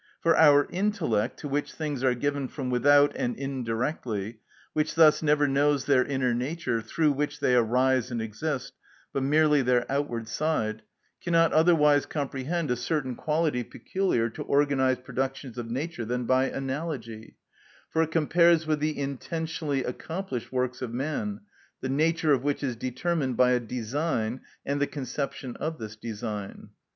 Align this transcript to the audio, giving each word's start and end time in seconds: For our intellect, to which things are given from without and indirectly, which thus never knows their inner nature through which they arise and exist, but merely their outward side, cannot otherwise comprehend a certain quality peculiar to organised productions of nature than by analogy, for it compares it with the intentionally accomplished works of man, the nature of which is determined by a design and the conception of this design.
For 0.19 0.35
our 0.35 0.65
intellect, 0.71 1.37
to 1.41 1.47
which 1.47 1.73
things 1.73 2.03
are 2.03 2.15
given 2.15 2.47
from 2.47 2.71
without 2.71 3.15
and 3.15 3.35
indirectly, 3.35 4.39
which 4.73 4.95
thus 4.95 5.21
never 5.21 5.47
knows 5.47 5.85
their 5.85 6.03
inner 6.03 6.33
nature 6.33 6.81
through 6.81 7.11
which 7.11 7.39
they 7.39 7.53
arise 7.55 8.09
and 8.09 8.19
exist, 8.19 8.73
but 9.13 9.21
merely 9.21 9.61
their 9.61 9.85
outward 9.91 10.27
side, 10.27 10.81
cannot 11.23 11.53
otherwise 11.53 12.07
comprehend 12.07 12.71
a 12.71 12.75
certain 12.75 13.13
quality 13.13 13.63
peculiar 13.63 14.27
to 14.31 14.43
organised 14.45 15.03
productions 15.03 15.59
of 15.59 15.69
nature 15.69 16.03
than 16.03 16.25
by 16.25 16.45
analogy, 16.45 17.35
for 17.87 18.01
it 18.01 18.09
compares 18.09 18.63
it 18.63 18.67
with 18.67 18.79
the 18.79 18.97
intentionally 18.97 19.83
accomplished 19.83 20.51
works 20.51 20.81
of 20.81 20.91
man, 20.91 21.41
the 21.81 21.89
nature 21.89 22.33
of 22.33 22.41
which 22.41 22.63
is 22.63 22.75
determined 22.75 23.37
by 23.37 23.51
a 23.51 23.59
design 23.59 24.41
and 24.65 24.81
the 24.81 24.87
conception 24.87 25.55
of 25.57 25.77
this 25.77 25.95
design. 25.95 26.69